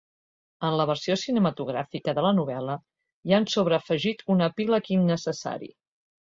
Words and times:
En 0.69 0.77
la 0.77 0.85
versió 0.91 1.17
cinematogràfica 1.23 2.15
de 2.21 2.25
la 2.29 2.33
novel·la 2.39 2.79
hi 3.29 3.37
han 3.41 3.47
sobreafegit 3.59 4.27
un 4.37 4.45
epíleg 4.51 4.93
innecessari. 4.99 5.75